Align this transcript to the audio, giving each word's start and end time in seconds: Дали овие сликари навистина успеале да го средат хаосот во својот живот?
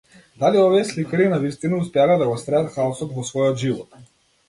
Дали 0.43 0.57
овие 0.61 0.85
сликари 0.91 1.27
навистина 1.35 1.81
успеале 1.83 2.17
да 2.25 2.33
го 2.33 2.41
средат 2.47 2.75
хаосот 2.79 3.17
во 3.19 3.31
својот 3.33 3.65
живот? 3.69 3.99